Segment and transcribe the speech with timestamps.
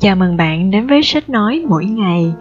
[0.00, 2.32] Chào mừng bạn đến với sách nói mỗi ngày,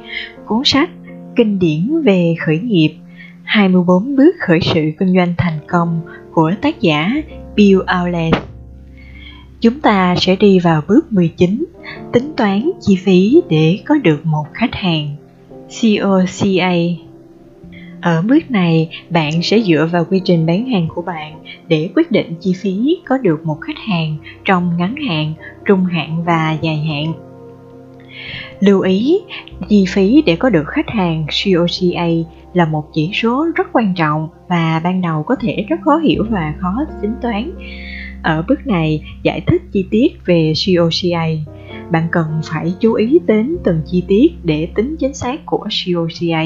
[0.45, 0.89] cuốn sách
[1.35, 2.95] kinh điển về khởi nghiệp
[3.43, 6.01] 24 bước khởi sự kinh doanh thành công
[6.33, 7.11] của tác giả
[7.55, 8.33] Bill Aulet.
[9.61, 11.65] Chúng ta sẽ đi vào bước 19,
[12.13, 15.15] tính toán chi phí để có được một khách hàng.
[15.81, 16.73] COCA
[18.01, 22.11] ở bước này, bạn sẽ dựa vào quy trình bán hàng của bạn để quyết
[22.11, 25.33] định chi phí có được một khách hàng trong ngắn hạn,
[25.65, 27.28] trung hạn và dài hạn.
[28.59, 29.19] Lưu ý,
[29.69, 32.07] chi phí để có được khách hàng COCA
[32.53, 36.25] là một chỉ số rất quan trọng và ban đầu có thể rất khó hiểu
[36.29, 37.51] và khó tính toán.
[38.23, 41.27] Ở bước này, giải thích chi tiết về COCA,
[41.91, 46.43] bạn cần phải chú ý đến từng chi tiết để tính chính xác của COCA.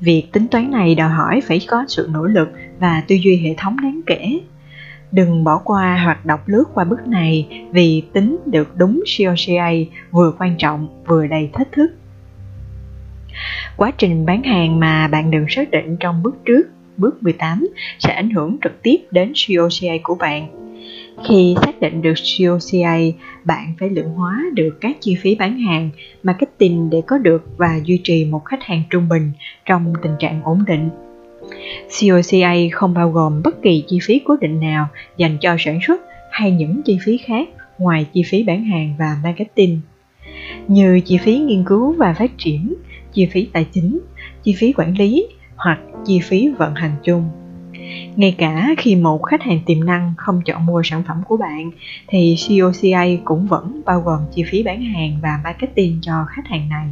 [0.00, 2.48] Việc tính toán này đòi hỏi phải có sự nỗ lực
[2.80, 4.40] và tư duy hệ thống đáng kể.
[5.14, 9.70] Đừng bỏ qua hoặc đọc lướt qua bước này vì tính được đúng COCA
[10.10, 11.92] vừa quan trọng vừa đầy thách thức.
[13.76, 16.62] Quá trình bán hàng mà bạn đừng xác định trong bước trước,
[16.96, 17.66] bước 18
[17.98, 20.64] sẽ ảnh hưởng trực tiếp đến COCA của bạn
[21.28, 22.98] khi xác định được COCA,
[23.44, 25.90] bạn phải lượng hóa được các chi phí bán hàng,
[26.22, 29.32] marketing để có được và duy trì một khách hàng trung bình
[29.64, 30.90] trong tình trạng ổn định.
[32.00, 36.00] COCA không bao gồm bất kỳ chi phí cố định nào dành cho sản xuất
[36.30, 39.80] hay những chi phí khác ngoài chi phí bán hàng và marketing
[40.68, 42.74] như chi phí nghiên cứu và phát triển,
[43.12, 44.00] chi phí tài chính,
[44.42, 47.28] chi phí quản lý hoặc chi phí vận hành chung
[48.16, 51.70] ngay cả khi một khách hàng tiềm năng không chọn mua sản phẩm của bạn
[52.06, 56.68] thì COCA cũng vẫn bao gồm chi phí bán hàng và marketing cho khách hàng
[56.68, 56.86] này.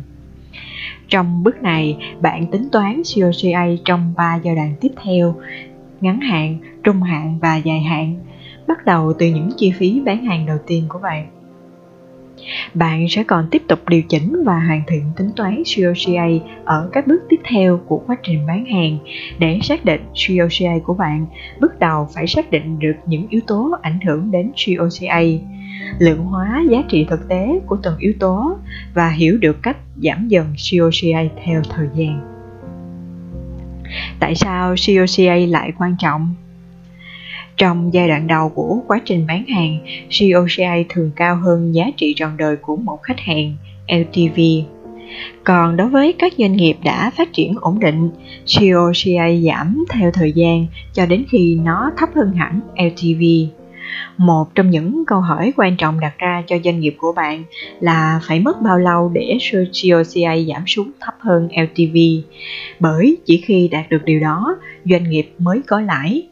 [1.13, 5.35] Trong bước này, bạn tính toán COCA trong 3 giai đoạn tiếp theo,
[6.01, 8.19] ngắn hạn, trung hạn và dài hạn,
[8.67, 11.27] bắt đầu từ những chi phí bán hàng đầu tiên của bạn.
[12.75, 16.27] Bạn sẽ còn tiếp tục điều chỉnh và hoàn thiện tính toán COCA
[16.65, 18.99] ở các bước tiếp theo của quá trình bán hàng.
[19.39, 21.27] Để xác định COCA của bạn,
[21.61, 25.21] bước đầu phải xác định được những yếu tố ảnh hưởng đến COCA,
[25.99, 28.57] lượng hóa giá trị thực tế của từng yếu tố
[28.95, 32.33] và hiểu được cách giảm dần COCA theo thời gian.
[34.21, 36.35] Tại sao COCA lại quan trọng?
[37.57, 42.15] Trong giai đoạn đầu của quá trình bán hàng, COCI thường cao hơn giá trị
[42.17, 43.57] trọn đời của một khách hàng,
[43.89, 44.41] LTV.
[45.45, 48.11] Còn đối với các doanh nghiệp đã phát triển ổn định,
[48.59, 53.23] COCI giảm theo thời gian cho đến khi nó thấp hơn hẳn LTV.
[54.17, 57.45] Một trong những câu hỏi quan trọng đặt ra cho doanh nghiệp của bạn
[57.81, 61.97] là phải mất bao lâu để COCI giảm xuống thấp hơn LTV.
[62.81, 66.23] Bởi chỉ khi đạt được điều đó, doanh nghiệp mới có lãi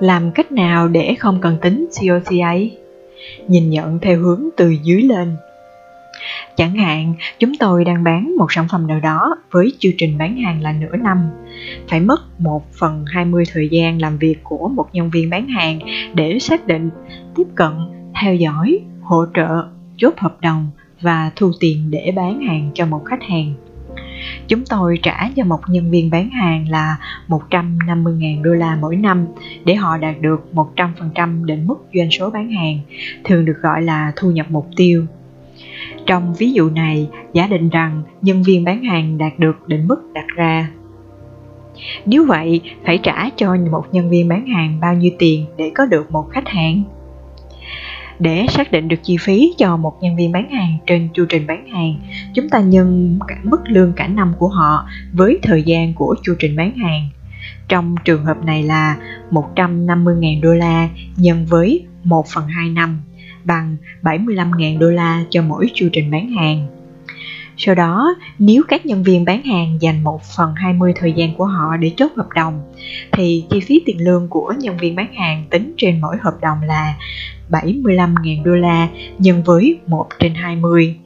[0.00, 2.54] làm cách nào để không cần tính COCA?
[3.48, 5.36] Nhìn nhận theo hướng từ dưới lên.
[6.56, 10.36] Chẳng hạn, chúng tôi đang bán một sản phẩm nào đó với chương trình bán
[10.36, 11.28] hàng là nửa năm.
[11.88, 15.78] Phải mất 1 phần 20 thời gian làm việc của một nhân viên bán hàng
[16.14, 16.90] để xác định,
[17.34, 17.72] tiếp cận,
[18.20, 19.64] theo dõi, hỗ trợ,
[19.96, 23.54] chốt hợp đồng và thu tiền để bán hàng cho một khách hàng.
[24.48, 26.96] Chúng tôi trả cho một nhân viên bán hàng là
[27.28, 29.26] 150.000 đô la mỗi năm
[29.64, 32.78] để họ đạt được 100% định mức doanh số bán hàng,
[33.24, 35.06] thường được gọi là thu nhập mục tiêu.
[36.06, 40.02] Trong ví dụ này, giả định rằng nhân viên bán hàng đạt được định mức
[40.14, 40.70] đặt ra.
[42.06, 45.86] Nếu vậy, phải trả cho một nhân viên bán hàng bao nhiêu tiền để có
[45.86, 46.82] được một khách hàng?
[48.18, 51.46] Để xác định được chi phí cho một nhân viên bán hàng trên chu trình
[51.46, 52.00] bán hàng,
[52.34, 56.34] chúng ta nhân cả mức lương cả năm của họ với thời gian của chu
[56.38, 57.08] trình bán hàng.
[57.68, 58.96] Trong trường hợp này là
[59.30, 63.00] 150.000 đô la nhân với 1 phần 2 năm
[63.44, 66.66] bằng 75.000 đô la cho mỗi chu trình bán hàng.
[67.58, 71.44] Sau đó, nếu các nhân viên bán hàng dành 1 phần 20 thời gian của
[71.44, 72.72] họ để chốt hợp đồng,
[73.12, 76.62] thì chi phí tiền lương của nhân viên bán hàng tính trên mỗi hợp đồng
[76.62, 76.94] là
[77.50, 78.88] 75.000 đô la
[79.18, 80.96] nhân với 1 trên 20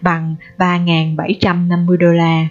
[0.00, 2.48] bằng 3.750 đô la.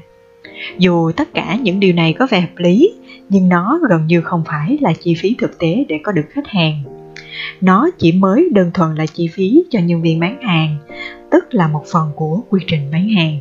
[0.77, 2.94] Dù tất cả những điều này có vẻ hợp lý,
[3.29, 6.47] nhưng nó gần như không phải là chi phí thực tế để có được khách
[6.47, 6.83] hàng.
[7.62, 10.77] Nó chỉ mới đơn thuần là chi phí cho nhân viên bán hàng,
[11.31, 13.38] tức là một phần của quy trình bán hàng.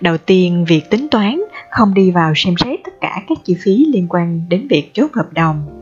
[0.00, 1.40] Đầu tiên, việc tính toán
[1.70, 5.10] không đi vào xem xét tất cả các chi phí liên quan đến việc chốt
[5.12, 5.79] hợp đồng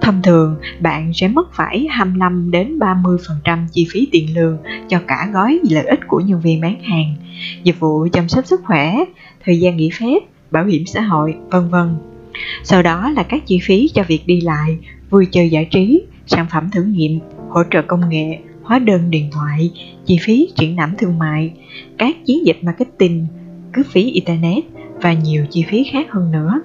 [0.00, 4.58] Thông thường, bạn sẽ mất phải 25 đến 30% chi phí tiền lương
[4.88, 7.14] cho cả gói lợi ích của nhân viên bán hàng,
[7.62, 9.04] dịch vụ chăm sóc sức khỏe,
[9.44, 10.18] thời gian nghỉ phép,
[10.50, 11.96] bảo hiểm xã hội, vân vân.
[12.62, 14.78] Sau đó là các chi phí cho việc đi lại,
[15.10, 17.18] vui chơi giải trí, sản phẩm thử nghiệm,
[17.48, 19.70] hỗ trợ công nghệ, hóa đơn điện thoại,
[20.06, 21.52] chi phí triển lãm thương mại,
[21.98, 23.26] các chiến dịch marketing,
[23.72, 24.64] cước phí Internet
[25.00, 26.60] và nhiều chi phí khác hơn nữa.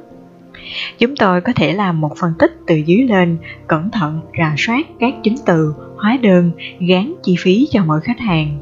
[1.00, 4.86] Chúng tôi có thể làm một phân tích từ dưới lên, cẩn thận rà soát
[5.00, 8.60] các chính từ, hóa đơn, gán chi phí cho mỗi khách hàng.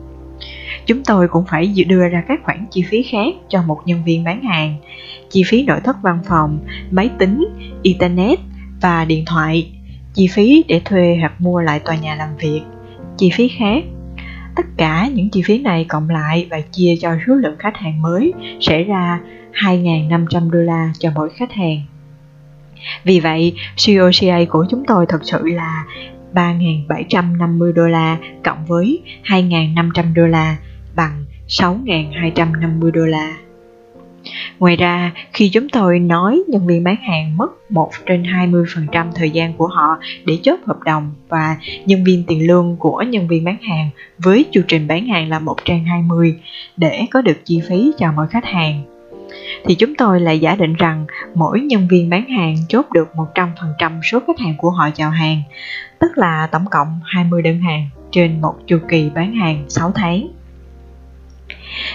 [0.85, 4.23] Chúng tôi cũng phải đưa ra các khoản chi phí khác cho một nhân viên
[4.23, 4.75] bán hàng,
[5.29, 6.59] chi phí nội thất văn phòng,
[6.91, 7.47] máy tính,
[7.81, 8.39] internet
[8.81, 9.71] và điện thoại,
[10.13, 12.61] chi phí để thuê hoặc mua lại tòa nhà làm việc,
[13.17, 13.83] chi phí khác.
[14.57, 18.01] Tất cả những chi phí này cộng lại và chia cho số lượng khách hàng
[18.01, 19.19] mới sẽ ra
[19.53, 21.81] 2.500 đô la cho mỗi khách hàng.
[23.03, 23.53] Vì vậy,
[23.85, 25.85] COCA của chúng tôi thật sự là
[26.33, 30.57] 3.750 đô la cộng với 2.500 đô la
[30.95, 33.37] bằng 6.250 đô la.
[34.59, 39.29] Ngoài ra, khi chúng tôi nói nhân viên bán hàng mất 1 trên 20% thời
[39.29, 43.43] gian của họ để chốt hợp đồng và nhân viên tiền lương của nhân viên
[43.43, 46.35] bán hàng với chu trình bán hàng là 1 trên 20
[46.77, 48.83] để có được chi phí cho mỗi khách hàng
[49.65, 54.01] thì chúng tôi lại giả định rằng mỗi nhân viên bán hàng chốt được 100%
[54.11, 55.41] số khách hàng của họ chào hàng,
[55.99, 60.27] tức là tổng cộng 20 đơn hàng trên một chu kỳ bán hàng 6 tháng.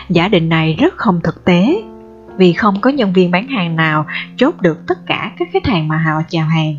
[0.08, 1.82] Giả định này rất không thực tế
[2.36, 4.06] vì không có nhân viên bán hàng nào
[4.36, 6.76] chốt được tất cả các khách hàng mà họ chào hàng.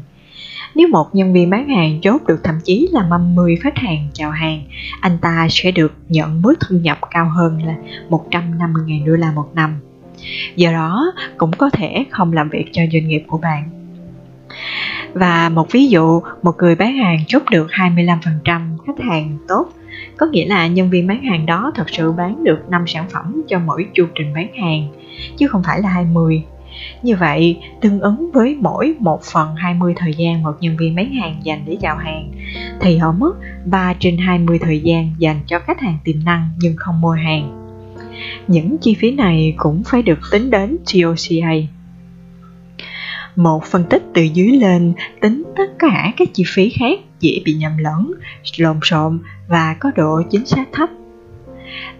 [0.75, 4.31] Nếu một nhân viên bán hàng chốt được thậm chí là 50 khách hàng chào
[4.31, 4.61] hàng,
[5.01, 7.75] anh ta sẽ được nhận mức thu nhập cao hơn là
[8.09, 9.79] 150.000 đô la một năm
[10.55, 13.69] do đó cũng có thể không làm việc cho doanh nghiệp của bạn
[15.13, 19.69] và một ví dụ một người bán hàng chốt được 25% khách hàng tốt
[20.17, 23.41] có nghĩa là nhân viên bán hàng đó thật sự bán được 5 sản phẩm
[23.47, 24.87] cho mỗi chu trình bán hàng
[25.37, 26.43] chứ không phải là 20
[27.01, 31.13] như vậy, tương ứng với mỗi 1 phần 20 thời gian một nhân viên bán
[31.13, 32.31] hàng dành để chào hàng,
[32.79, 33.33] thì họ mất
[33.65, 37.59] 3 trên 20 thời gian dành cho khách hàng tiềm năng nhưng không mua hàng.
[38.47, 41.53] Những chi phí này cũng phải được tính đến TOCA.
[43.35, 47.53] Một phân tích từ dưới lên tính tất cả các chi phí khác dễ bị
[47.53, 48.11] nhầm lẫn,
[48.57, 50.89] lộn xộn và có độ chính xác thấp.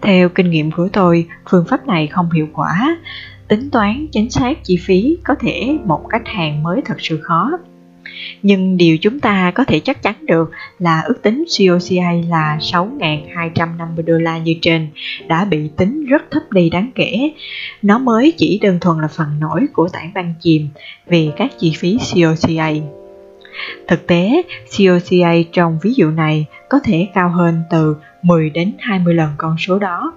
[0.00, 2.98] Theo kinh nghiệm của tôi, phương pháp này không hiệu quả.
[3.48, 7.50] Tính toán chính xác chi phí có thể một khách hàng mới thật sự khó
[8.42, 14.02] nhưng điều chúng ta có thể chắc chắn được là ước tính COCA là 6.250
[14.06, 14.88] đô la như trên
[15.26, 17.32] đã bị tính rất thấp đi đáng kể.
[17.82, 20.68] Nó mới chỉ đơn thuần là phần nổi của tảng băng chìm
[21.06, 22.70] về các chi phí COCA.
[23.88, 24.42] Thực tế,
[24.78, 29.56] COCA trong ví dụ này có thể cao hơn từ 10 đến 20 lần con
[29.58, 30.12] số đó.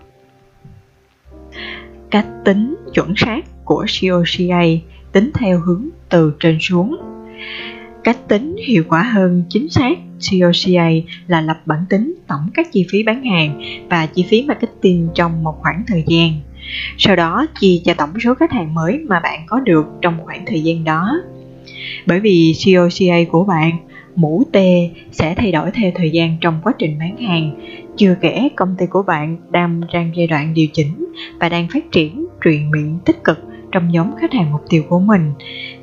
[2.11, 4.63] Cách tính chuẩn xác của COCA
[5.11, 6.97] tính theo hướng từ trên xuống
[8.07, 9.97] Cách tính hiệu quả hơn chính xác
[10.29, 10.89] COCA
[11.27, 15.43] là lập bản tính tổng các chi phí bán hàng và chi phí marketing trong
[15.43, 16.31] một khoảng thời gian.
[16.97, 20.45] Sau đó chia cho tổng số khách hàng mới mà bạn có được trong khoảng
[20.45, 21.19] thời gian đó.
[22.05, 23.77] Bởi vì COCA của bạn,
[24.15, 24.57] mũ T,
[25.11, 27.59] sẽ thay đổi theo thời gian trong quá trình bán hàng.
[27.97, 31.05] Chưa kể, công ty của bạn đang trong giai đoạn điều chỉnh
[31.39, 34.99] và đang phát triển truyền miệng tích cực trong nhóm khách hàng mục tiêu của
[34.99, 35.33] mình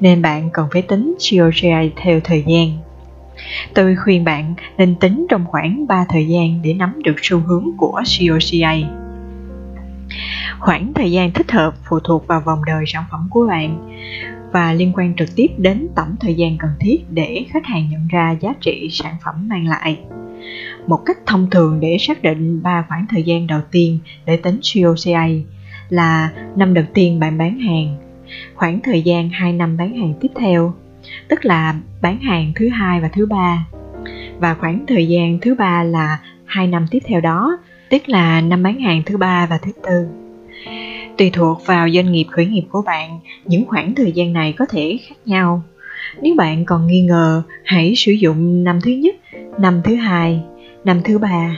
[0.00, 2.78] nên bạn cần phải tính COCA theo thời gian.
[3.74, 7.70] Tôi khuyên bạn nên tính trong khoảng 3 thời gian để nắm được xu hướng
[7.76, 8.74] của COCA.
[10.58, 13.90] Khoảng thời gian thích hợp phụ thuộc vào vòng đời sản phẩm của bạn
[14.54, 18.08] và liên quan trực tiếp đến tổng thời gian cần thiết để khách hàng nhận
[18.08, 19.98] ra giá trị sản phẩm mang lại.
[20.86, 24.60] Một cách thông thường để xác định 3 khoảng thời gian đầu tiên để tính
[24.74, 25.28] COCA
[25.88, 27.96] là năm đầu tiên bạn bán hàng,
[28.54, 30.74] khoảng thời gian 2 năm bán hàng tiếp theo,
[31.28, 33.66] tức là bán hàng thứ hai và thứ ba.
[34.38, 37.58] Và khoảng thời gian thứ ba là 2 năm tiếp theo đó,
[37.90, 40.08] tức là năm bán hàng thứ ba và thứ tư.
[41.18, 44.66] Tùy thuộc vào doanh nghiệp khởi nghiệp của bạn, những khoảng thời gian này có
[44.66, 45.62] thể khác nhau.
[46.22, 49.16] Nếu bạn còn nghi ngờ, hãy sử dụng năm thứ nhất,
[49.58, 50.40] năm thứ hai,
[50.84, 51.56] năm thứ ba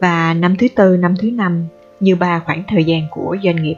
[0.00, 1.64] và năm thứ tư, năm thứ năm
[2.00, 3.76] như ba khoảng thời gian của doanh nghiệp.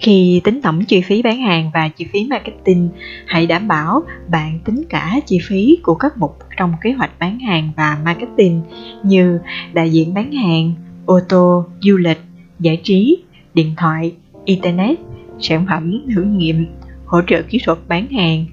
[0.00, 2.88] Khi tính tổng chi phí bán hàng và chi phí marketing,
[3.26, 7.38] hãy đảm bảo bạn tính cả chi phí của các mục trong kế hoạch bán
[7.38, 8.62] hàng và marketing
[9.02, 9.38] như
[9.72, 10.72] đại diện bán hàng,
[11.06, 12.20] ô tô, du lịch,
[12.60, 13.23] giải trí,
[13.54, 14.98] điện thoại, internet,
[15.40, 16.66] sản phẩm thử nghiệm,
[17.04, 18.46] hỗ trợ kỹ thuật bán hàng,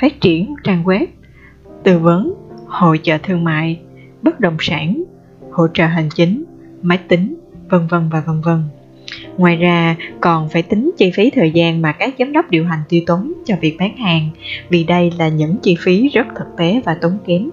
[0.00, 1.06] phát triển trang web,
[1.82, 2.34] tư vấn,
[2.66, 3.80] hội trợ thương mại,
[4.22, 5.02] bất động sản,
[5.50, 6.44] hỗ trợ hành chính,
[6.82, 8.62] máy tính, vân vân và vân vân.
[9.36, 12.80] Ngoài ra, còn phải tính chi phí thời gian mà các giám đốc điều hành
[12.88, 14.30] tiêu tốn cho việc bán hàng,
[14.68, 17.50] vì đây là những chi phí rất thực tế và tốn kém.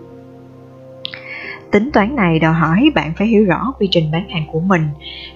[1.74, 4.82] Tính toán này đòi hỏi bạn phải hiểu rõ quy trình bán hàng của mình.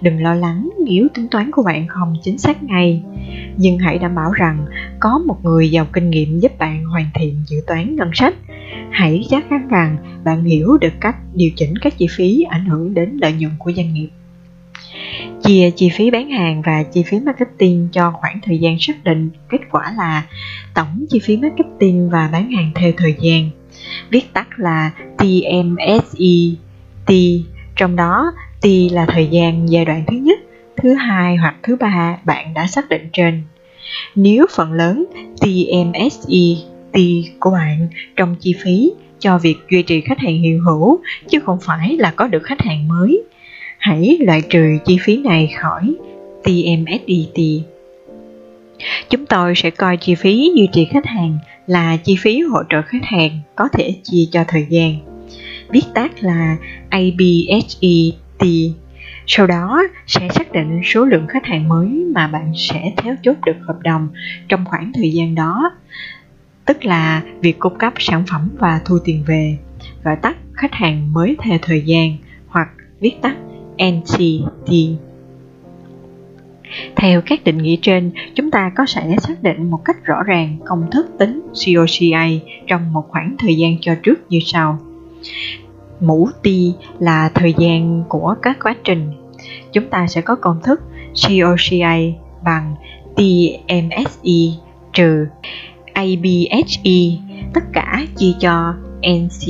[0.02, 3.04] Đừng lo lắng nếu tính toán của bạn không chính xác ngay.
[3.58, 4.66] Nhưng hãy đảm bảo rằng
[5.00, 8.34] có một người giàu kinh nghiệm giúp bạn hoàn thiện dự toán ngân sách.
[8.92, 12.94] Hãy chắc chắn rằng bạn hiểu được cách điều chỉnh các chi phí ảnh hưởng
[12.94, 14.10] đến lợi nhuận của doanh nghiệp.
[15.44, 19.30] Chia chi phí bán hàng và chi phí marketing cho khoảng thời gian xác định,
[19.50, 20.26] kết quả là
[20.74, 23.50] tổng chi phí marketing và bán hàng theo thời gian
[24.10, 26.56] viết tắt là TMSE
[27.06, 27.12] T
[27.76, 30.40] trong đó T là thời gian giai đoạn thứ nhất,
[30.78, 33.44] thứ hai hoặc thứ ba bạn đã xác định trên.
[34.16, 35.06] Nếu phần lớn
[35.42, 36.98] TMSE T
[37.40, 41.60] của bạn trong chi phí cho việc duy trì khách hàng hiện hữu chứ không
[41.62, 43.24] phải là có được khách hàng mới,
[43.78, 45.96] hãy loại trừ chi phí này khỏi
[46.44, 47.62] TMSET.
[49.10, 51.38] Chúng tôi sẽ coi chi phí duy trì khách hàng
[51.68, 55.00] là chi phí hỗ trợ khách hàng có thể chia cho thời gian.
[55.70, 56.58] Viết tắt là
[56.90, 58.48] ABSET.
[59.28, 63.38] Sau đó sẽ xác định số lượng khách hàng mới mà bạn sẽ theo chốt
[63.46, 64.10] được hợp đồng
[64.50, 65.72] trong khoảng thời gian đó,
[66.66, 69.58] tức là việc cung cấp sản phẩm và thu tiền về,
[70.04, 72.70] gọi tắt khách hàng mới theo thời gian hoặc
[73.00, 73.36] viết tắt
[73.78, 74.72] NCT.
[76.96, 80.58] Theo các định nghĩa trên, chúng ta có thể xác định một cách rõ ràng
[80.66, 82.28] công thức tính COCA
[82.68, 84.80] trong một khoảng thời gian cho trước như sau.
[86.00, 86.48] Mũ T
[87.00, 89.12] là thời gian của các quá trình.
[89.74, 90.82] Chúng ta sẽ có công thức
[91.28, 91.98] COCA
[92.44, 92.76] bằng
[93.16, 94.58] TMSE
[94.94, 95.28] trừ
[95.94, 97.18] ABHE
[97.54, 99.48] tất cả chia cho NC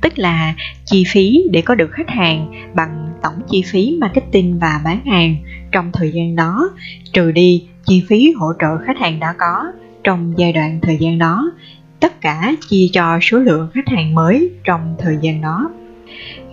[0.00, 4.80] tức là chi phí để có được khách hàng bằng tổng chi phí marketing và
[4.84, 5.36] bán hàng
[5.76, 6.70] trong thời gian đó
[7.12, 9.64] trừ đi chi phí hỗ trợ khách hàng đã có
[10.04, 11.52] trong giai đoạn thời gian đó
[12.00, 15.70] tất cả chia cho số lượng khách hàng mới trong thời gian đó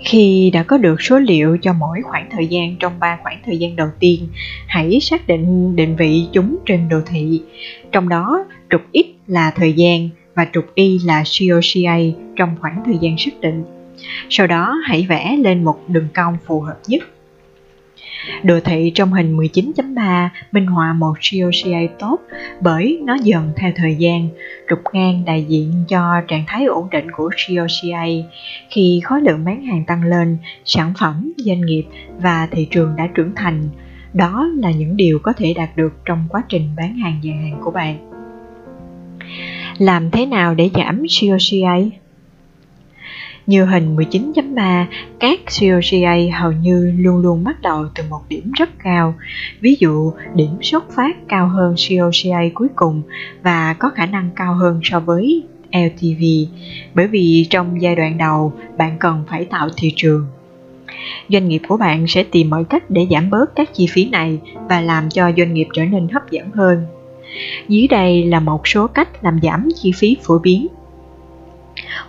[0.05, 3.57] khi đã có được số liệu cho mỗi khoảng thời gian trong ba khoảng thời
[3.57, 4.27] gian đầu tiên,
[4.67, 7.41] hãy xác định định vị chúng trên đồ thị.
[7.91, 11.97] Trong đó, trục X là thời gian và trục Y là COCA
[12.35, 13.63] trong khoảng thời gian xác định.
[14.29, 17.03] Sau đó hãy vẽ lên một đường cong phù hợp nhất.
[18.43, 22.17] Đồ thị trong hình 19.3 minh họa một COCA tốt
[22.61, 24.29] bởi nó dần theo thời gian,
[24.69, 28.05] trục ngang đại diện cho trạng thái ổn định của COCA.
[28.69, 31.83] Khi khối lượng bán hàng tăng lên, sản phẩm, doanh nghiệp
[32.21, 33.69] và thị trường đã trưởng thành,
[34.13, 37.59] đó là những điều có thể đạt được trong quá trình bán hàng dài hạn
[37.63, 38.09] của bạn.
[39.77, 42.02] Làm thế nào để giảm COCA?
[43.47, 44.85] Như hình 19.3,
[45.19, 49.15] các COGA hầu như luôn luôn bắt đầu từ một điểm rất cao,
[49.61, 53.01] ví dụ điểm xuất phát cao hơn COGA cuối cùng
[53.43, 56.23] và có khả năng cao hơn so với LTV,
[56.93, 60.25] bởi vì trong giai đoạn đầu bạn cần phải tạo thị trường.
[61.29, 64.39] Doanh nghiệp của bạn sẽ tìm mọi cách để giảm bớt các chi phí này
[64.69, 66.85] và làm cho doanh nghiệp trở nên hấp dẫn hơn.
[67.67, 70.67] Dưới đây là một số cách làm giảm chi phí phổ biến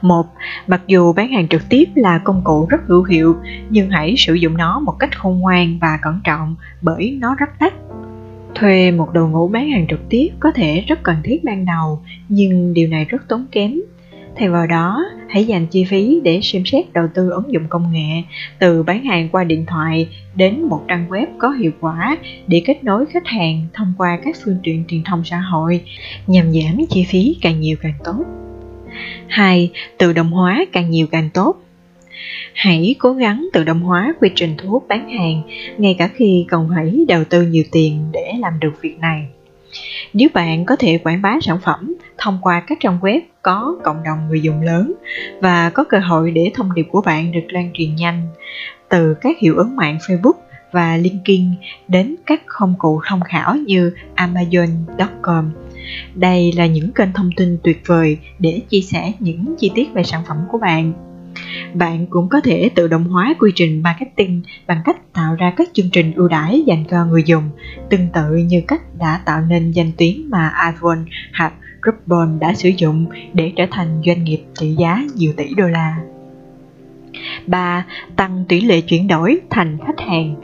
[0.00, 0.26] một,
[0.66, 3.36] mặc dù bán hàng trực tiếp là công cụ rất hữu hiệu,
[3.70, 7.58] nhưng hãy sử dụng nó một cách khôn ngoan và cẩn trọng bởi nó rất
[7.58, 7.74] tắt
[8.54, 12.00] Thuê một đội ngũ bán hàng trực tiếp có thể rất cần thiết ban đầu,
[12.28, 13.80] nhưng điều này rất tốn kém.
[14.36, 17.92] Thay vào đó, hãy dành chi phí để xem xét đầu tư ứng dụng công
[17.92, 18.22] nghệ,
[18.58, 22.16] từ bán hàng qua điện thoại đến một trang web có hiệu quả
[22.46, 25.80] để kết nối khách hàng thông qua các phương tiện truyền thông xã hội
[26.26, 28.24] nhằm giảm chi phí càng nhiều càng tốt.
[29.28, 29.70] 2.
[29.98, 31.56] Tự động hóa càng nhiều càng tốt.
[32.54, 35.42] Hãy cố gắng tự động hóa quy trình thu hút bán hàng,
[35.78, 39.26] ngay cả khi cần phải đầu tư nhiều tiền để làm được việc này.
[40.12, 44.02] Nếu bạn có thể quảng bá sản phẩm thông qua các trang web có cộng
[44.04, 44.92] đồng người dùng lớn
[45.40, 48.28] và có cơ hội để thông điệp của bạn được lan truyền nhanh
[48.88, 50.32] từ các hiệu ứng mạng Facebook
[50.72, 51.46] và LinkedIn
[51.88, 55.50] đến các công cụ thông khảo như Amazon.com
[56.14, 60.02] đây là những kênh thông tin tuyệt vời để chia sẻ những chi tiết về
[60.02, 60.92] sản phẩm của bạn.
[61.74, 65.68] Bạn cũng có thể tự động hóa quy trình marketing bằng cách tạo ra các
[65.72, 67.50] chương trình ưu đãi dành cho người dùng,
[67.90, 70.98] tương tự như cách đã tạo nên danh tiếng mà iPhone
[71.38, 75.68] hoặc Groupon đã sử dụng để trở thành doanh nghiệp trị giá nhiều tỷ đô
[75.68, 75.96] la.
[77.46, 77.86] 3.
[78.16, 80.34] Tăng tỷ lệ chuyển đổi thành khách hàng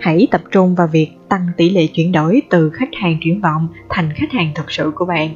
[0.00, 3.68] hãy tập trung vào việc tăng tỷ lệ chuyển đổi từ khách hàng triển vọng
[3.88, 5.30] thành khách hàng thực sự của bạn.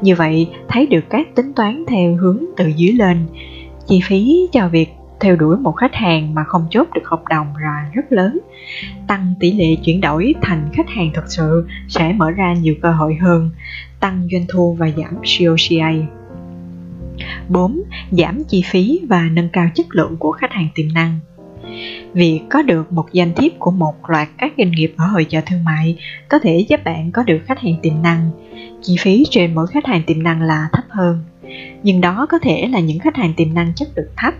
[0.00, 3.26] Như vậy, thấy được các tính toán theo hướng từ dưới lên.
[3.86, 4.88] Chi phí cho việc
[5.20, 8.38] theo đuổi một khách hàng mà không chốt được hợp đồng là rất lớn.
[9.06, 12.92] Tăng tỷ lệ chuyển đổi thành khách hàng thực sự sẽ mở ra nhiều cơ
[12.92, 13.50] hội hơn,
[14.00, 15.92] tăng doanh thu và giảm COCA.
[17.48, 17.82] 4.
[18.10, 21.18] Giảm chi phí và nâng cao chất lượng của khách hàng tiềm năng
[22.12, 25.40] Việc có được một danh thiếp của một loạt các doanh nghiệp ở hội chợ
[25.46, 25.96] thương mại
[26.28, 28.30] có thể giúp bạn có được khách hàng tiềm năng.
[28.82, 31.18] Chi phí trên mỗi khách hàng tiềm năng là thấp hơn,
[31.82, 34.34] nhưng đó có thể là những khách hàng tiềm năng chất lượng thấp.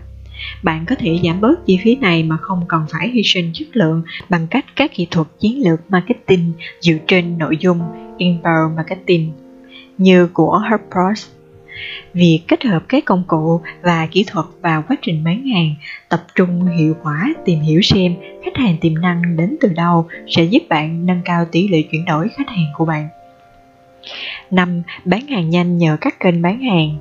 [0.63, 3.67] Bạn có thể giảm bớt chi phí này mà không cần phải hy sinh chất
[3.73, 7.79] lượng bằng cách các kỹ thuật chiến lược marketing dựa trên nội dung
[8.17, 9.31] inbound marketing
[9.97, 11.34] như của HubSpot
[12.13, 15.75] Việc kết hợp các công cụ và kỹ thuật vào quá trình bán hàng,
[16.09, 20.43] tập trung hiệu quả tìm hiểu xem khách hàng tiềm năng đến từ đâu sẽ
[20.43, 23.07] giúp bạn nâng cao tỷ lệ chuyển đổi khách hàng của bạn.
[24.51, 24.81] 5.
[25.05, 26.97] Bán hàng nhanh nhờ các kênh bán hàng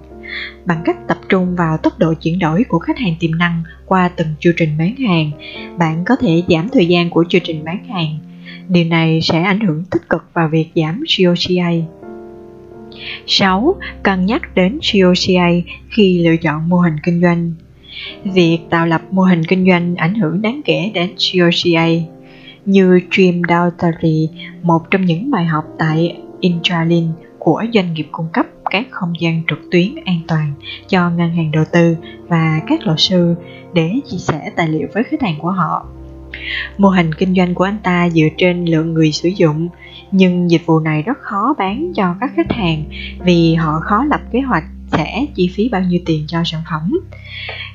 [0.65, 4.09] Bằng cách tập trung vào tốc độ chuyển đổi của khách hàng tiềm năng qua
[4.09, 5.31] từng chương trình bán hàng,
[5.79, 8.19] bạn có thể giảm thời gian của chương trình bán hàng.
[8.69, 11.71] Điều này sẽ ảnh hưởng tích cực vào việc giảm COCA.
[13.27, 13.77] 6.
[14.03, 15.49] Cân nhắc đến COCA
[15.91, 17.53] khi lựa chọn mô hình kinh doanh.
[18.25, 21.87] Việc tạo lập mô hình kinh doanh ảnh hưởng đáng kể đến COCA.
[22.65, 24.29] Như Dream Daughtry,
[24.63, 29.43] một trong những bài học tại Intralink của doanh nghiệp cung cấp các không gian
[29.49, 30.53] trực tuyến an toàn
[30.89, 31.97] cho ngân hàng đầu tư
[32.29, 33.35] và các luật sư
[33.73, 35.87] để chia sẻ tài liệu với khách hàng của họ.
[36.79, 39.69] Mô hình kinh doanh của anh ta dựa trên lượng người sử dụng,
[40.11, 42.85] nhưng dịch vụ này rất khó bán cho các khách hàng
[43.25, 47.01] vì họ khó lập kế hoạch sẽ chi phí bao nhiêu tiền cho sản phẩm.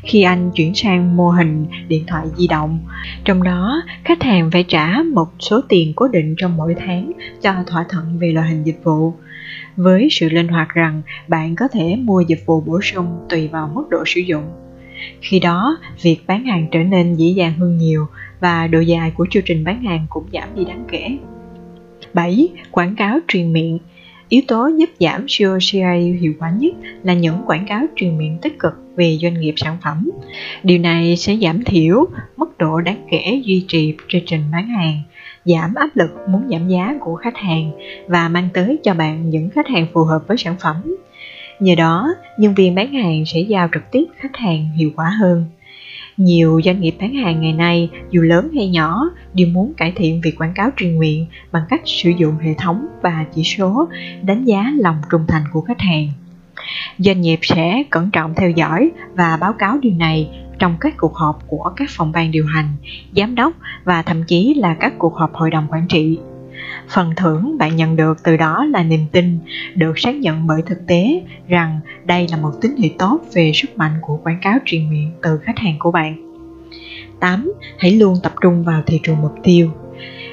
[0.03, 2.79] Khi anh chuyển sang mô hình điện thoại di động,
[3.25, 7.11] trong đó khách hàng phải trả một số tiền cố định trong mỗi tháng
[7.41, 9.13] cho thỏa thuận về loại hình dịch vụ.
[9.75, 13.71] Với sự linh hoạt rằng bạn có thể mua dịch vụ bổ sung tùy vào
[13.73, 14.43] mức độ sử dụng.
[15.21, 18.07] Khi đó, việc bán hàng trở nên dễ dàng hơn nhiều
[18.39, 21.17] và độ dài của chương trình bán hàng cũng giảm đi đáng kể.
[22.13, 22.49] 7.
[22.71, 23.79] Quảng cáo truyền miệng
[24.29, 28.59] Yếu tố giúp giảm COCA hiệu quả nhất là những quảng cáo truyền miệng tích
[28.59, 30.09] cực về doanh nghiệp sản phẩm.
[30.63, 32.05] Điều này sẽ giảm thiểu
[32.37, 35.01] mức độ đáng kể duy trì chương trình bán hàng,
[35.45, 37.71] giảm áp lực muốn giảm giá của khách hàng
[38.07, 40.95] và mang tới cho bạn những khách hàng phù hợp với sản phẩm.
[41.59, 45.45] Nhờ đó, nhân viên bán hàng sẽ giao trực tiếp khách hàng hiệu quả hơn.
[46.19, 50.21] Nhiều doanh nghiệp bán hàng ngày nay, dù lớn hay nhỏ, đều muốn cải thiện
[50.21, 53.87] việc quảng cáo truyền miệng bằng cách sử dụng hệ thống và chỉ số
[54.21, 56.07] đánh giá lòng trung thành của khách hàng.
[56.97, 60.29] Doanh nghiệp sẽ cẩn trọng theo dõi và báo cáo điều này
[60.59, 62.67] trong các cuộc họp của các phòng ban điều hành,
[63.15, 63.53] giám đốc
[63.83, 66.17] và thậm chí là các cuộc họp hội đồng quản trị
[66.89, 69.39] phần thưởng bạn nhận được từ đó là niềm tin
[69.75, 73.77] được xác nhận bởi thực tế rằng đây là một tín hiệu tốt về sức
[73.77, 76.29] mạnh của quảng cáo truyền miệng từ khách hàng của bạn
[77.19, 77.51] 8.
[77.77, 79.71] Hãy luôn tập trung vào thị trường mục tiêu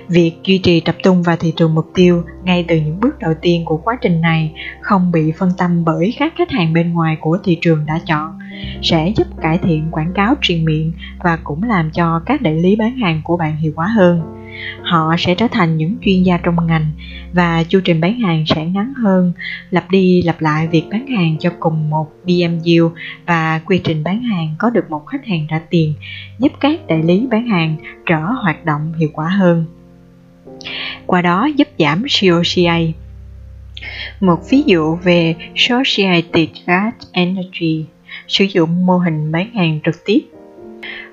[0.08, 3.34] Việc duy trì tập trung vào thị trường mục tiêu ngay từ những bước đầu
[3.40, 7.16] tiên của quá trình này không bị phân tâm bởi các khách hàng bên ngoài
[7.20, 8.38] của thị trường đã chọn
[8.82, 12.76] sẽ giúp cải thiện quảng cáo truyền miệng và cũng làm cho các đại lý
[12.76, 14.35] bán hàng của bạn hiệu quả hơn
[14.82, 16.86] họ sẽ trở thành những chuyên gia trong ngành
[17.32, 19.32] và chu trình bán hàng sẽ ngắn hơn.
[19.70, 22.90] Lặp đi lặp lại việc bán hàng cho cùng một BMU
[23.26, 25.94] và quy trình bán hàng có được một khách hàng trả tiền,
[26.38, 29.64] giúp các đại lý bán hàng trở hoạt động hiệu quả hơn.
[31.06, 32.78] Qua đó giúp giảm COCA
[34.20, 37.84] một ví dụ về Associated Gas Energy,
[38.28, 40.20] sử dụng mô hình bán hàng trực tiếp.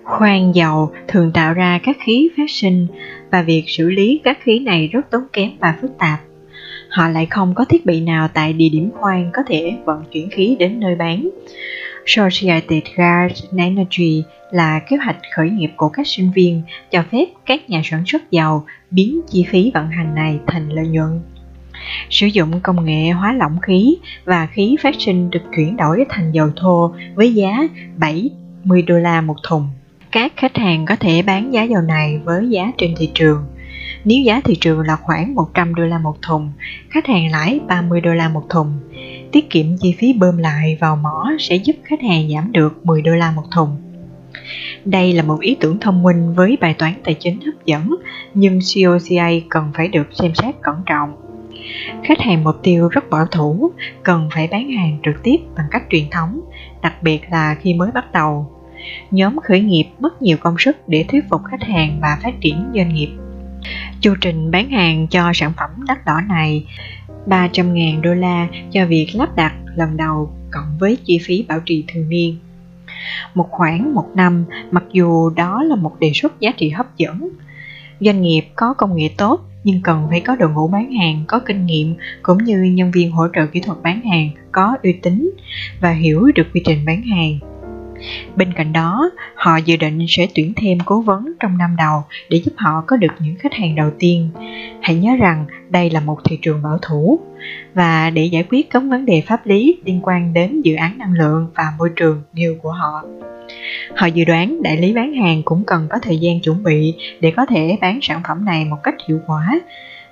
[0.03, 2.87] Khoan dầu thường tạo ra các khí phát sinh
[3.33, 6.19] và việc xử lý các khí này rất tốn kém và phức tạp.
[6.89, 10.29] Họ lại không có thiết bị nào tại địa điểm khoan có thể vận chuyển
[10.29, 11.29] khí đến nơi bán.
[12.05, 17.69] Associated Gas Energy là kế hoạch khởi nghiệp của các sinh viên, cho phép các
[17.69, 21.19] nhà sản xuất dầu biến chi phí vận hành này thành lợi nhuận.
[22.09, 26.31] Sử dụng công nghệ hóa lỏng khí và khí phát sinh được chuyển đổi thành
[26.31, 27.67] dầu thô với giá
[27.97, 29.67] 70 đô la một thùng
[30.13, 33.45] các khách hàng có thể bán giá dầu này với giá trên thị trường.
[34.05, 36.51] Nếu giá thị trường là khoảng 100 đô la một thùng,
[36.89, 38.79] khách hàng lãi 30 đô la một thùng.
[39.31, 43.01] Tiết kiệm chi phí bơm lại vào mỏ sẽ giúp khách hàng giảm được 10
[43.01, 43.69] đô la một thùng.
[44.85, 47.95] Đây là một ý tưởng thông minh với bài toán tài chính hấp dẫn,
[48.33, 51.15] nhưng COCA cần phải được xem xét cẩn trọng.
[52.03, 53.71] Khách hàng mục tiêu rất bảo thủ,
[54.03, 56.39] cần phải bán hàng trực tiếp bằng cách truyền thống,
[56.81, 58.53] đặc biệt là khi mới bắt đầu
[59.11, 62.71] nhóm khởi nghiệp mất nhiều công sức để thuyết phục khách hàng và phát triển
[62.75, 63.09] doanh nghiệp.
[64.01, 66.65] Chu trình bán hàng cho sản phẩm đắt đỏ này
[67.25, 71.83] 300.000 đô la cho việc lắp đặt lần đầu cộng với chi phí bảo trì
[71.87, 72.37] thường niên.
[73.33, 77.29] Một khoản một năm, mặc dù đó là một đề xuất giá trị hấp dẫn,
[77.99, 81.39] doanh nghiệp có công nghệ tốt nhưng cần phải có đội ngũ bán hàng có
[81.39, 85.31] kinh nghiệm cũng như nhân viên hỗ trợ kỹ thuật bán hàng có uy tín
[85.81, 87.52] và hiểu được quy trình bán hàng.
[88.35, 92.41] Bên cạnh đó, họ dự định sẽ tuyển thêm cố vấn trong năm đầu để
[92.45, 94.29] giúp họ có được những khách hàng đầu tiên.
[94.81, 97.19] Hãy nhớ rằng đây là một thị trường bảo thủ
[97.73, 101.13] và để giải quyết các vấn đề pháp lý liên quan đến dự án năng
[101.13, 103.03] lượng và môi trường như của họ.
[103.95, 107.31] Họ dự đoán đại lý bán hàng cũng cần có thời gian chuẩn bị để
[107.31, 109.59] có thể bán sản phẩm này một cách hiệu quả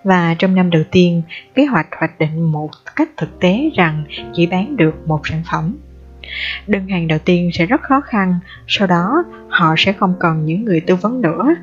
[0.03, 1.21] và trong năm đầu tiên,
[1.55, 5.77] kế hoạch hoạch định một cách thực tế rằng chỉ bán được một sản phẩm.
[6.67, 10.65] Đơn hàng đầu tiên sẽ rất khó khăn, sau đó họ sẽ không cần những
[10.65, 11.55] người tư vấn nữa.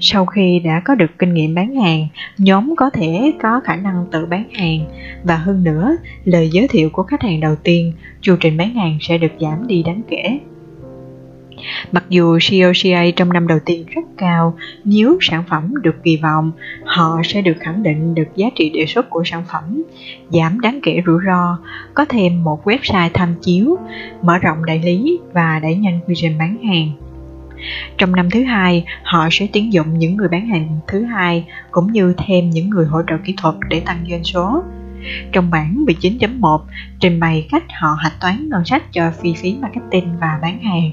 [0.00, 4.06] Sau khi đã có được kinh nghiệm bán hàng, nhóm có thể có khả năng
[4.12, 4.80] tự bán hàng
[5.24, 8.98] và hơn nữa, lời giới thiệu của khách hàng đầu tiên, chu trình bán hàng
[9.00, 10.38] sẽ được giảm đi đáng kể.
[11.92, 16.52] Mặc dù COCA trong năm đầu tiên rất cao, nếu sản phẩm được kỳ vọng,
[16.84, 19.82] họ sẽ được khẳng định được giá trị đề xuất của sản phẩm,
[20.30, 21.58] giảm đáng kể rủi ro,
[21.94, 23.78] có thêm một website tham chiếu,
[24.22, 26.90] mở rộng đại lý và đẩy nhanh quy trình bán hàng.
[27.98, 31.92] Trong năm thứ hai, họ sẽ tuyển dụng những người bán hàng thứ hai cũng
[31.92, 34.62] như thêm những người hỗ trợ kỹ thuật để tăng doanh số.
[35.32, 36.58] Trong bản 19.1
[37.00, 40.90] trình bày cách họ hạch toán ngân sách cho phi phí marketing và bán hàng,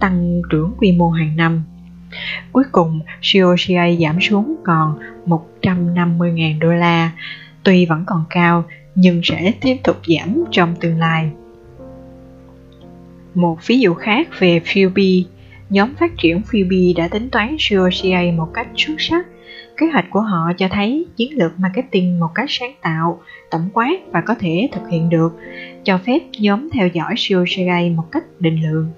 [0.00, 1.62] tăng trưởng quy mô hàng năm.
[2.52, 3.00] Cuối cùng,
[3.32, 7.12] COCA giảm xuống còn 150.000 đô la,
[7.62, 8.64] tuy vẫn còn cao
[8.94, 11.30] nhưng sẽ tiếp tục giảm trong tương lai.
[13.34, 15.26] Một ví dụ khác về Philby,
[15.70, 19.26] nhóm phát triển Philby đã tính toán COCA một cách xuất sắc
[19.84, 23.96] Kế hoạch của họ cho thấy chiến lược marketing một cách sáng tạo, tổng quát
[24.12, 25.38] và có thể thực hiện được,
[25.84, 28.88] cho phép nhóm theo dõi COCA một cách định lượng.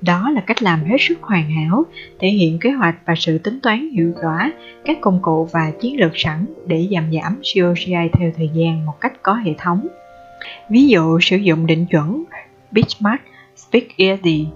[0.00, 1.84] Đó là cách làm hết sức hoàn hảo,
[2.18, 4.52] thể hiện kế hoạch và sự tính toán hiệu quả,
[4.84, 9.00] các công cụ và chiến lược sẵn để giảm giảm COCA theo thời gian một
[9.00, 9.88] cách có hệ thống.
[10.70, 12.24] Ví dụ sử dụng định chuẩn
[12.70, 13.22] Bitmark
[13.56, 14.46] Speak Easy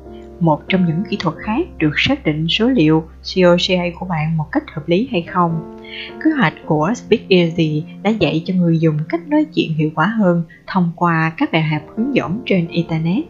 [0.40, 4.46] một trong những kỹ thuật khác được xác định số liệu COCA của bạn một
[4.53, 5.75] cách hợp lý hay không.
[6.25, 10.07] Kế hoạch của Speak Easy đã dạy cho người dùng cách nói chuyện hiệu quả
[10.07, 13.25] hơn thông qua các bài học hướng dẫn trên Internet.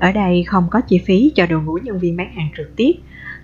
[0.00, 2.92] Ở đây không có chi phí cho đội ngũ nhân viên bán hàng trực tiếp.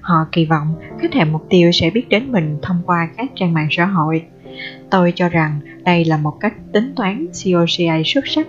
[0.01, 3.53] Họ kỳ vọng khách hàng mục tiêu sẽ biết đến mình thông qua các trang
[3.53, 4.23] mạng xã hội.
[4.91, 8.47] Tôi cho rằng đây là một cách tính toán COCA xuất sắc.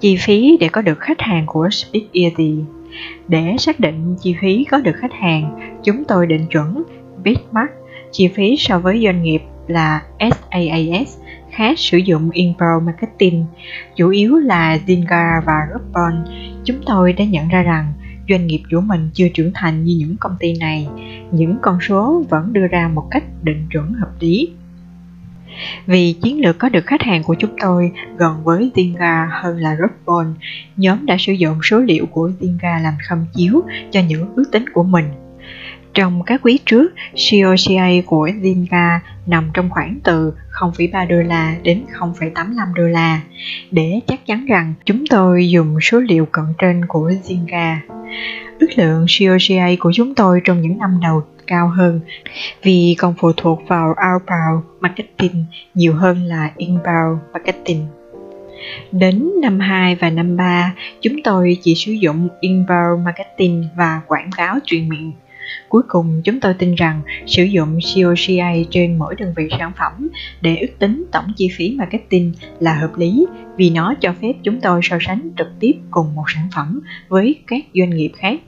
[0.00, 2.54] Chi phí để có được khách hàng của Speak Easy
[3.28, 6.82] để xác định chi phí có được khách hàng, chúng tôi định chuẩn
[7.22, 7.70] Bitmark
[8.12, 11.18] chi phí so với doanh nghiệp là SaaS
[11.50, 13.44] khác sử dụng inbound marketing,
[13.96, 16.24] chủ yếu là Zynga và Groupon.
[16.64, 17.92] Chúng tôi đã nhận ra rằng
[18.28, 20.88] doanh nghiệp của mình chưa trưởng thành như những công ty này,
[21.30, 24.48] những con số vẫn đưa ra một cách định chuẩn hợp lý.
[25.86, 29.74] Vì chiến lược có được khách hàng của chúng tôi gần với Zynga hơn là
[29.74, 30.34] Groupon,
[30.76, 34.64] nhóm đã sử dụng số liệu của Zynga làm khâm chiếu cho những ước tính
[34.72, 35.04] của mình.
[35.96, 41.84] Trong các quý trước, COCA của Zinga nằm trong khoảng từ 0,3 đô la đến
[41.98, 43.20] 0,85 đô la.
[43.70, 47.76] Để chắc chắn rằng chúng tôi dùng số liệu cận trên của Zinga
[48.58, 52.00] Ước lượng COCA của chúng tôi trong những năm đầu cao hơn
[52.62, 57.86] vì còn phụ thuộc vào outbound marketing nhiều hơn là inbound marketing.
[58.92, 64.30] Đến năm 2 và năm 3, chúng tôi chỉ sử dụng inbound marketing và quảng
[64.36, 65.12] cáo truyền miệng.
[65.68, 70.08] Cuối cùng, chúng tôi tin rằng sử dụng COCA trên mỗi đơn vị sản phẩm
[70.40, 74.60] để ước tính tổng chi phí marketing là hợp lý vì nó cho phép chúng
[74.60, 78.40] tôi so sánh trực tiếp cùng một sản phẩm với các doanh nghiệp khác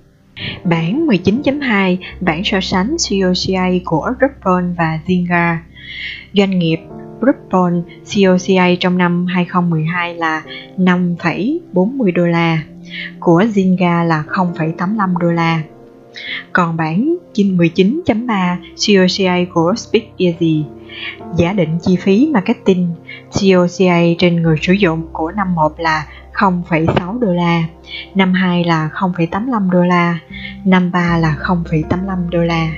[0.65, 5.57] Bản 19.2 bản so sánh COCA của Groupon và Zynga.
[6.33, 6.79] Doanh nghiệp
[7.21, 7.83] Groupon
[8.15, 10.43] COCA trong năm 2012 là
[10.77, 12.63] 5,40 đô la,
[13.21, 15.63] của Zynga là 0,85 đô la.
[16.53, 20.65] Còn bản 19.3 COCA của Speak Easy
[21.37, 22.95] giả định chi phí marketing
[23.33, 27.65] COCA trên người sử dụng của năm 1 là 0,6 đô la,
[28.15, 30.19] năm 2 là 0,85 đô la,
[30.65, 32.71] năm 3 là 0,85 đô la.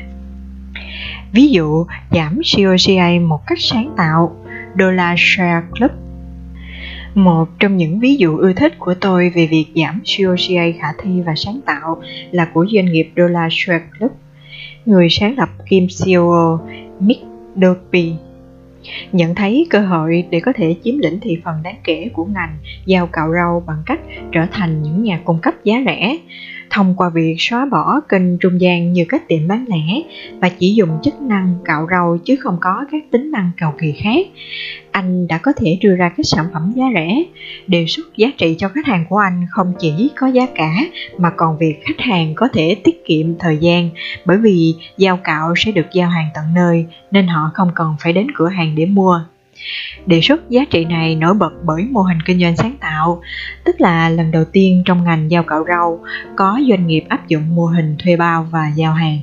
[1.32, 4.36] Ví dụ giảm COCA một cách sáng tạo,
[4.78, 5.90] Dollar Share Club.
[7.14, 11.20] Một trong những ví dụ ưa thích của tôi về việc giảm COCA khả thi
[11.20, 14.12] và sáng tạo là của doanh nghiệp Dollar Shave Share Club.
[14.86, 16.60] Người sáng lập kim COO
[17.00, 17.22] Mick
[17.56, 18.12] Dolby
[19.12, 22.56] nhận thấy cơ hội để có thể chiếm lĩnh thị phần đáng kể của ngành
[22.86, 24.00] giao cạo rau bằng cách
[24.32, 26.16] trở thành những nhà cung cấp giá rẻ
[26.70, 30.02] thông qua việc xóa bỏ kênh trung gian như các tiệm bán lẻ
[30.40, 33.92] và chỉ dùng chức năng cạo rau chứ không có các tính năng cầu kỳ
[33.92, 34.26] khác.
[34.90, 37.22] Anh đã có thể đưa ra các sản phẩm giá rẻ,
[37.66, 40.72] đề xuất giá trị cho khách hàng của anh không chỉ có giá cả
[41.18, 43.90] mà còn việc khách hàng có thể tiết kiệm thời gian
[44.24, 48.12] bởi vì giao cạo sẽ được giao hàng tận nơi nên họ không cần phải
[48.12, 49.20] đến cửa hàng để mua.
[50.06, 53.22] Đề xuất giá trị này nổi bật bởi mô hình kinh doanh sáng tạo,
[53.64, 56.00] tức là lần đầu tiên trong ngành giao cạo rau
[56.36, 59.18] có doanh nghiệp áp dụng mô hình thuê bao và giao hàng.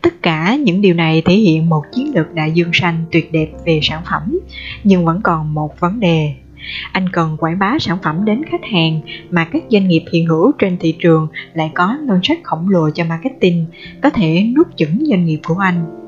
[0.00, 3.48] Tất cả những điều này thể hiện một chiến lược đại dương xanh tuyệt đẹp
[3.66, 4.38] về sản phẩm,
[4.84, 6.34] nhưng vẫn còn một vấn đề.
[6.92, 9.00] Anh cần quảng bá sản phẩm đến khách hàng
[9.30, 12.90] mà các doanh nghiệp hiện hữu trên thị trường lại có ngân sách khổng lồ
[12.90, 13.66] cho marketing,
[14.02, 15.99] có thể nuốt chửng doanh nghiệp của anh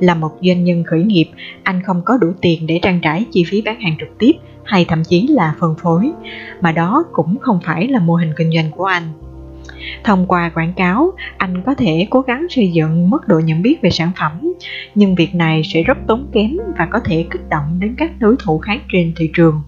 [0.00, 1.30] là một doanh nhân khởi nghiệp,
[1.62, 4.32] anh không có đủ tiền để trang trải chi phí bán hàng trực tiếp
[4.64, 6.10] hay thậm chí là phân phối,
[6.60, 9.12] mà đó cũng không phải là mô hình kinh doanh của anh.
[10.04, 13.76] Thông qua quảng cáo, anh có thể cố gắng xây dựng mức độ nhận biết
[13.82, 14.54] về sản phẩm,
[14.94, 18.36] nhưng việc này sẽ rất tốn kém và có thể kích động đến các đối
[18.38, 19.62] thủ khác trên thị trường.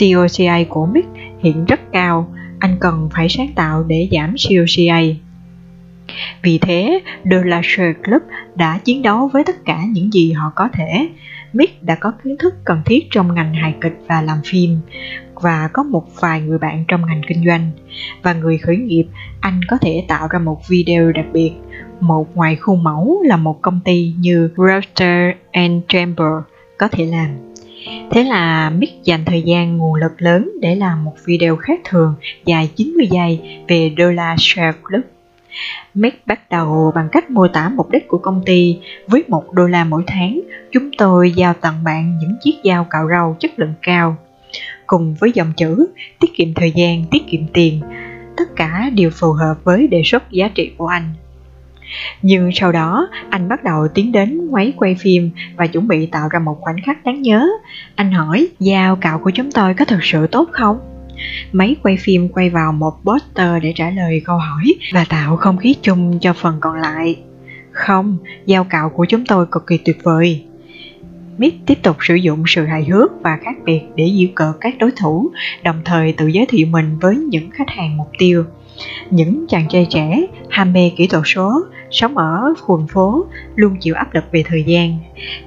[0.00, 1.08] COCI của Mick
[1.42, 5.16] hiện rất cao, anh cần phải sáng tạo để giảm COCI.
[6.42, 8.22] Vì thế, The Lasher Club
[8.54, 11.08] đã chiến đấu với tất cả những gì họ có thể.
[11.52, 14.78] Mick đã có kiến thức cần thiết trong ngành hài kịch và làm phim
[15.34, 17.70] và có một vài người bạn trong ngành kinh doanh.
[18.22, 19.04] Và người khởi nghiệp
[19.40, 21.52] anh có thể tạo ra một video đặc biệt.
[22.00, 26.32] Một ngoài khuôn mẫu là một công ty như Router and Chamber
[26.78, 27.28] có thể làm.
[28.10, 32.14] Thế là Mick dành thời gian nguồn lực lớn để làm một video khác thường
[32.44, 35.02] dài 90 giây về Dollar Share Club.
[35.94, 39.66] Mick bắt đầu bằng cách mô tả mục đích của công ty với một đô
[39.66, 40.40] la mỗi tháng,
[40.72, 44.16] chúng tôi giao tặng bạn những chiếc dao cạo rau chất lượng cao.
[44.86, 45.86] Cùng với dòng chữ
[46.20, 47.80] tiết kiệm thời gian, tiết kiệm tiền,
[48.36, 51.14] tất cả đều phù hợp với đề xuất giá trị của anh.
[52.22, 56.28] Nhưng sau đó, anh bắt đầu tiến đến máy quay phim và chuẩn bị tạo
[56.28, 57.48] ra một khoảnh khắc đáng nhớ.
[57.94, 60.91] Anh hỏi, dao cạo của chúng tôi có thật sự tốt không?
[61.52, 65.56] Máy quay phim quay vào một poster để trả lời câu hỏi và tạo không
[65.56, 67.16] khí chung cho phần còn lại.
[67.70, 70.44] Không, giao cạo của chúng tôi cực kỳ tuyệt vời.
[71.38, 74.74] Mick tiếp tục sử dụng sự hài hước và khác biệt để giễu cợt các
[74.78, 75.30] đối thủ,
[75.62, 78.44] đồng thời tự giới thiệu mình với những khách hàng mục tiêu.
[79.10, 83.94] Những chàng trai trẻ, ham mê kỹ thuật số, sống ở khuôn phố, luôn chịu
[83.94, 84.98] áp lực về thời gian,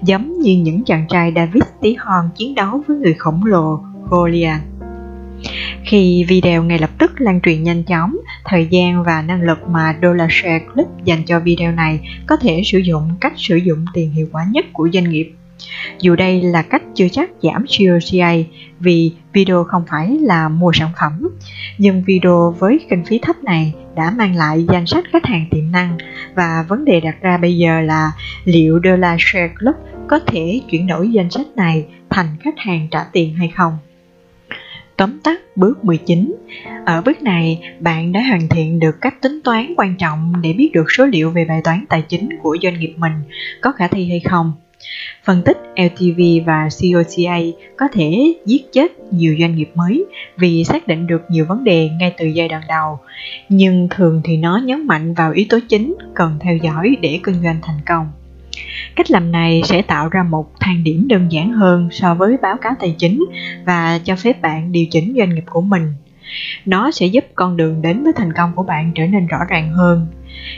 [0.03, 4.74] giống như những chàng trai David tí hon chiến đấu với người khổng lồ Goliath.
[5.85, 9.95] Khi video ngay lập tức lan truyền nhanh chóng, thời gian và năng lực mà
[10.01, 14.27] DollarShare Club dành cho video này có thể sử dụng cách sử dụng tiền hiệu
[14.31, 15.31] quả nhất của doanh nghiệp.
[15.99, 18.33] Dù đây là cách chưa chắc giảm COCA
[18.79, 21.29] vì video không phải là mua sản phẩm,
[21.77, 25.71] nhưng video với kinh phí thấp này đã mang lại danh sách khách hàng tiềm
[25.71, 25.97] năng
[26.35, 28.11] và vấn đề đặt ra bây giờ là
[28.45, 29.75] liệu Dollar Share Club
[30.07, 33.77] có thể chuyển đổi danh sách này thành khách hàng trả tiền hay không.
[34.97, 36.35] Tóm tắt bước 19
[36.85, 40.69] Ở bước này, bạn đã hoàn thiện được cách tính toán quan trọng để biết
[40.73, 43.13] được số liệu về bài toán tài chính của doanh nghiệp mình
[43.61, 44.53] có khả thi hay không.
[45.23, 47.39] Phân tích LTV và COCA
[47.77, 50.05] có thể giết chết nhiều doanh nghiệp mới
[50.37, 52.99] vì xác định được nhiều vấn đề ngay từ giai đoạn đầu,
[53.49, 57.43] nhưng thường thì nó nhấn mạnh vào yếu tố chính cần theo dõi để kinh
[57.43, 58.07] doanh thành công.
[58.95, 62.57] Cách làm này sẽ tạo ra một thang điểm đơn giản hơn so với báo
[62.57, 63.25] cáo tài chính
[63.65, 65.93] và cho phép bạn điều chỉnh doanh nghiệp của mình.
[66.65, 69.69] Nó sẽ giúp con đường đến với thành công của bạn trở nên rõ ràng
[69.69, 70.07] hơn.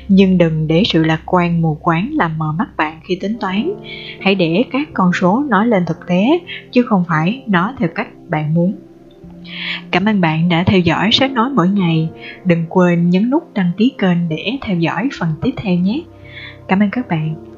[0.08, 3.74] Nhưng đừng để sự lạc quan mù quáng làm mờ mắt bạn khi tính toán.
[4.22, 6.40] Hãy để các con số nói lên thực tế,
[6.72, 8.76] chứ không phải nói theo cách bạn muốn.
[9.92, 12.10] Cảm ơn bạn đã theo dõi sách nói mỗi ngày.
[12.46, 16.02] Đừng quên nhấn nút đăng ký kênh để theo dõi phần tiếp theo nhé.
[16.68, 17.57] Cảm ơn các bạn.